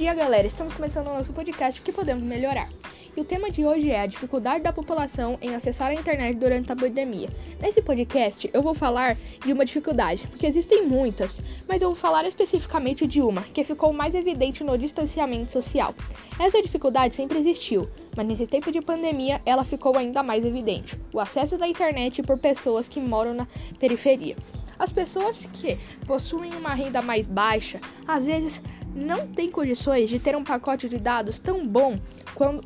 dia, 0.00 0.14
galera! 0.14 0.46
Estamos 0.46 0.72
começando 0.72 1.08
o 1.08 1.12
nosso 1.12 1.30
podcast 1.30 1.82
que 1.82 1.92
podemos 1.92 2.24
melhorar. 2.24 2.70
E 3.14 3.20
o 3.20 3.24
tema 3.24 3.50
de 3.50 3.66
hoje 3.66 3.90
é 3.90 4.00
a 4.00 4.06
dificuldade 4.06 4.64
da 4.64 4.72
população 4.72 5.36
em 5.42 5.54
acessar 5.54 5.88
a 5.90 5.92
internet 5.92 6.38
durante 6.38 6.72
a 6.72 6.74
pandemia. 6.74 7.28
Nesse 7.60 7.82
podcast, 7.82 8.48
eu 8.50 8.62
vou 8.62 8.72
falar 8.72 9.14
de 9.44 9.52
uma 9.52 9.62
dificuldade, 9.62 10.26
porque 10.28 10.46
existem 10.46 10.86
muitas, 10.86 11.38
mas 11.68 11.82
eu 11.82 11.88
vou 11.88 11.96
falar 11.96 12.26
especificamente 12.26 13.06
de 13.06 13.20
uma, 13.20 13.42
que 13.42 13.62
ficou 13.62 13.92
mais 13.92 14.14
evidente 14.14 14.64
no 14.64 14.78
distanciamento 14.78 15.52
social. 15.52 15.94
Essa 16.38 16.62
dificuldade 16.62 17.14
sempre 17.14 17.38
existiu, 17.38 17.86
mas 18.16 18.26
nesse 18.26 18.46
tempo 18.46 18.72
de 18.72 18.80
pandemia 18.80 19.42
ela 19.44 19.64
ficou 19.64 19.98
ainda 19.98 20.22
mais 20.22 20.46
evidente: 20.46 20.98
o 21.12 21.20
acesso 21.20 21.58
da 21.58 21.68
internet 21.68 22.22
por 22.22 22.38
pessoas 22.38 22.88
que 22.88 23.00
moram 23.00 23.34
na 23.34 23.46
periferia. 23.78 24.34
As 24.80 24.90
pessoas 24.90 25.46
que 25.52 25.78
possuem 26.06 26.54
uma 26.54 26.72
renda 26.72 27.02
mais 27.02 27.26
baixa, 27.26 27.78
às 28.08 28.24
vezes 28.24 28.62
não 28.94 29.26
têm 29.26 29.50
condições 29.50 30.08
de 30.08 30.18
ter 30.18 30.34
um 30.34 30.42
pacote 30.42 30.88
de 30.88 30.96
dados 30.96 31.38
tão 31.38 31.68
bom 31.68 32.00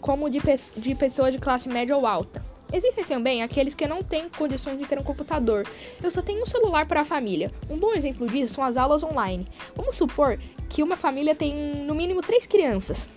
como 0.00 0.28
de, 0.28 0.40
de 0.76 0.94
pessoas 0.96 1.32
de 1.32 1.38
classe 1.38 1.68
média 1.68 1.96
ou 1.96 2.04
alta. 2.04 2.44
Existem 2.72 3.04
também 3.04 3.44
aqueles 3.44 3.76
que 3.76 3.86
não 3.86 4.02
têm 4.02 4.28
condições 4.28 4.76
de 4.76 4.86
ter 4.86 4.98
um 4.98 5.04
computador. 5.04 5.64
Eu 6.02 6.10
só 6.10 6.20
tenho 6.20 6.42
um 6.42 6.46
celular 6.46 6.84
para 6.84 7.02
a 7.02 7.04
família. 7.04 7.52
Um 7.70 7.78
bom 7.78 7.94
exemplo 7.94 8.26
disso 8.26 8.54
são 8.54 8.64
as 8.64 8.76
aulas 8.76 9.04
online. 9.04 9.46
Vamos 9.76 9.94
supor 9.94 10.36
que 10.68 10.82
uma 10.82 10.96
família 10.96 11.34
tem 11.34 11.54
no 11.84 11.94
mínimo 11.94 12.22
três 12.22 12.44
crianças. 12.44 13.08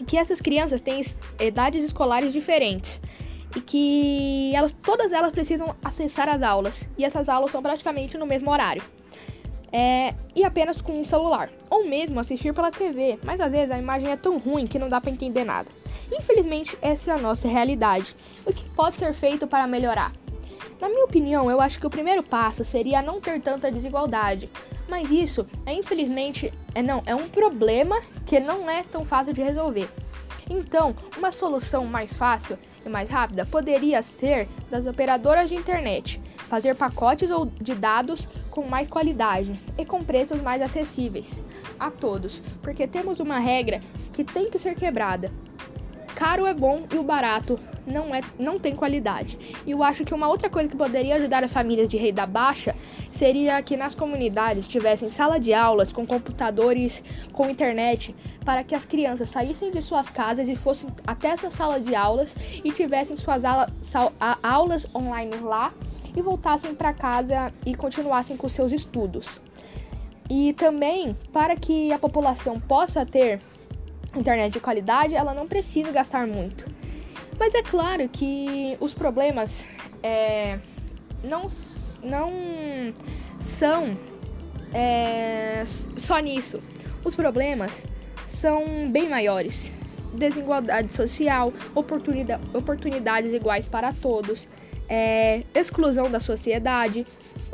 E 0.00 0.04
que 0.04 0.16
essas 0.16 0.40
crianças 0.40 0.80
têm 0.80 1.02
idades 1.40 1.84
escolares 1.84 2.32
diferentes 2.32 3.00
e 3.54 3.60
que 3.60 4.54
elas, 4.54 4.72
todas 4.82 5.12
elas 5.12 5.30
precisam 5.32 5.74
acessar 5.82 6.28
as 6.28 6.42
aulas 6.42 6.88
e 6.98 7.04
essas 7.04 7.28
aulas 7.28 7.50
são 7.50 7.62
praticamente 7.62 8.18
no 8.18 8.26
mesmo 8.26 8.50
horário. 8.50 8.82
É, 9.72 10.14
e 10.36 10.44
apenas 10.44 10.80
com 10.80 11.00
um 11.00 11.04
celular, 11.04 11.50
ou 11.68 11.84
mesmo 11.84 12.20
assistir 12.20 12.54
pela 12.54 12.70
TV, 12.70 13.18
mas 13.24 13.40
às 13.40 13.50
vezes 13.50 13.72
a 13.72 13.78
imagem 13.78 14.08
é 14.08 14.16
tão 14.16 14.38
ruim 14.38 14.66
que 14.68 14.78
não 14.78 14.88
dá 14.88 15.00
para 15.00 15.10
entender 15.10 15.44
nada. 15.44 15.68
Infelizmente, 16.12 16.78
essa 16.80 17.10
é 17.10 17.14
a 17.14 17.18
nossa 17.18 17.48
realidade. 17.48 18.14
O 18.46 18.52
que 18.52 18.70
pode 18.70 18.96
ser 18.96 19.12
feito 19.14 19.48
para 19.48 19.66
melhorar? 19.66 20.12
Na 20.80 20.88
minha 20.88 21.04
opinião, 21.04 21.50
eu 21.50 21.60
acho 21.60 21.80
que 21.80 21.86
o 21.86 21.90
primeiro 21.90 22.22
passo 22.22 22.64
seria 22.64 23.02
não 23.02 23.20
ter 23.20 23.40
tanta 23.40 23.70
desigualdade. 23.70 24.48
Mas 24.88 25.10
isso 25.10 25.46
é 25.64 25.72
infelizmente 25.72 26.52
é 26.74 26.82
não, 26.82 27.02
é 27.06 27.14
um 27.14 27.28
problema 27.28 28.00
que 28.26 28.38
não 28.38 28.70
é 28.70 28.82
tão 28.82 29.04
fácil 29.04 29.32
de 29.32 29.42
resolver. 29.42 29.88
Então, 30.48 30.94
uma 31.16 31.32
solução 31.32 31.86
mais 31.86 32.12
fácil 32.12 32.58
e 32.84 32.88
mais 32.88 33.08
rápida 33.08 33.46
poderia 33.46 34.02
ser 34.02 34.48
das 34.70 34.86
operadoras 34.86 35.48
de 35.48 35.54
internet 35.54 36.20
fazer 36.36 36.76
pacotes 36.76 37.30
de 37.60 37.74
dados 37.74 38.28
com 38.50 38.66
mais 38.66 38.88
qualidade 38.88 39.58
e 39.78 39.84
com 39.84 40.04
preços 40.04 40.40
mais 40.40 40.60
acessíveis 40.60 41.42
a 41.78 41.90
todos, 41.90 42.42
porque 42.62 42.86
temos 42.86 43.20
uma 43.20 43.38
regra 43.38 43.80
que 44.12 44.22
tem 44.22 44.50
que 44.50 44.58
ser 44.58 44.74
quebrada. 44.74 45.32
Caro 46.14 46.46
é 46.46 46.54
bom 46.54 46.84
e 46.92 46.96
o 46.96 47.02
barato 47.02 47.58
não, 47.86 48.14
é, 48.14 48.20
não 48.38 48.58
tem 48.58 48.74
qualidade. 48.74 49.38
E 49.66 49.72
eu 49.72 49.82
acho 49.82 50.04
que 50.04 50.14
uma 50.14 50.28
outra 50.28 50.48
coisa 50.48 50.68
que 50.68 50.76
poderia 50.76 51.16
ajudar 51.16 51.44
as 51.44 51.52
famílias 51.52 51.88
de 51.88 51.96
renda 51.96 52.26
baixa 52.26 52.74
seria 53.10 53.60
que 53.62 53.76
nas 53.76 53.94
comunidades 53.94 54.66
tivessem 54.66 55.10
sala 55.10 55.38
de 55.38 55.52
aulas 55.52 55.92
com 55.92 56.06
computadores, 56.06 57.02
com 57.32 57.48
internet, 57.48 58.14
para 58.44 58.62
que 58.62 58.74
as 58.74 58.84
crianças 58.84 59.30
saíssem 59.30 59.70
de 59.70 59.82
suas 59.82 60.08
casas 60.08 60.48
e 60.48 60.54
fossem 60.54 60.90
até 61.06 61.28
essa 61.28 61.50
sala 61.50 61.80
de 61.80 61.94
aulas 61.94 62.34
e 62.62 62.70
tivessem 62.70 63.16
suas 63.16 63.44
aula, 63.44 63.68
aulas 64.42 64.86
online 64.94 65.36
lá 65.38 65.72
e 66.16 66.22
voltassem 66.22 66.74
para 66.74 66.92
casa 66.92 67.52
e 67.66 67.74
continuassem 67.74 68.36
com 68.36 68.48
seus 68.48 68.72
estudos. 68.72 69.40
E 70.30 70.52
também 70.54 71.16
para 71.32 71.54
que 71.56 71.92
a 71.92 71.98
população 71.98 72.58
possa 72.58 73.04
ter 73.04 73.40
internet 74.18 74.52
de 74.52 74.60
qualidade, 74.60 75.14
ela 75.14 75.34
não 75.34 75.46
precisa 75.46 75.90
gastar 75.90 76.26
muito. 76.26 76.64
Mas 77.38 77.54
é 77.54 77.62
claro 77.62 78.08
que 78.08 78.76
os 78.80 78.94
problemas 78.94 79.64
é, 80.02 80.58
não, 81.22 81.48
não 82.02 82.32
são 83.40 83.96
é, 84.72 85.64
só 85.66 86.18
nisso. 86.18 86.62
Os 87.04 87.14
problemas 87.14 87.84
são 88.26 88.90
bem 88.90 89.08
maiores. 89.08 89.70
Desigualdade 90.12 90.92
social, 90.92 91.52
oportunidade, 91.74 92.42
oportunidades 92.54 93.32
iguais 93.32 93.68
para 93.68 93.92
todos, 93.92 94.48
é, 94.88 95.42
exclusão 95.52 96.08
da 96.08 96.20
sociedade. 96.20 97.04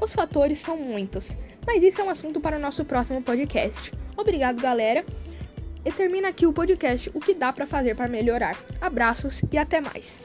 Os 0.00 0.12
fatores 0.12 0.58
são 0.58 0.76
muitos, 0.76 1.36
mas 1.66 1.82
isso 1.82 2.02
é 2.02 2.04
um 2.04 2.10
assunto 2.10 2.38
para 2.38 2.56
o 2.56 2.60
nosso 2.60 2.84
próximo 2.84 3.22
podcast. 3.22 3.92
Obrigado, 4.16 4.60
galera. 4.60 5.04
E 5.84 5.90
termina 5.90 6.28
aqui 6.28 6.46
o 6.46 6.52
podcast 6.52 7.10
O 7.14 7.20
que 7.20 7.34
dá 7.34 7.52
para 7.52 7.66
fazer 7.66 7.94
para 7.94 8.08
melhorar. 8.08 8.56
Abraços 8.80 9.42
e 9.50 9.58
até 9.58 9.80
mais. 9.80 10.18